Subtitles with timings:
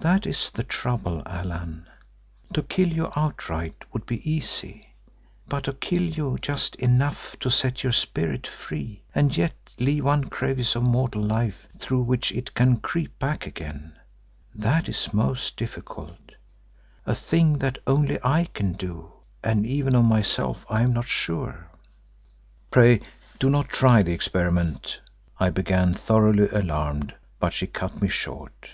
[0.00, 1.86] That is the trouble, Allan.
[2.52, 4.88] To kill you outright would be easy,
[5.48, 10.24] but to kill you just enough to set your spirit free and yet leave one
[10.24, 13.94] crevice of mortal life through which it can creep back again,
[14.54, 16.34] that is most difficult;
[17.06, 19.10] a thing that only I can do
[19.42, 21.70] and even of myself I am not sure."
[22.70, 23.00] "Pray
[23.38, 25.00] do not try the experiment——"
[25.40, 28.68] I began thoroughly alarmed, but she cut me short.